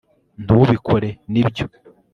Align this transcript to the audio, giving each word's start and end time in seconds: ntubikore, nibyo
ntubikore, 0.43 1.09
nibyo 1.31 1.65